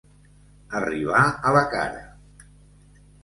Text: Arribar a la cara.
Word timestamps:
Arribar 0.79 1.21
a 1.49 1.53
la 1.57 1.63
cara. 1.75 2.01